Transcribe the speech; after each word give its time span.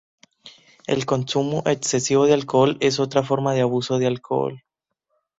El 0.87 1.05
consumo 1.05 1.61
excesivo 1.67 2.25
de 2.25 2.33
alcohol 2.33 2.75
es 2.81 2.99
otra 2.99 3.21
forma 3.21 3.53
de 3.53 3.61
abuso 3.61 3.99
de 3.99 4.07
alcohol. 4.07 4.63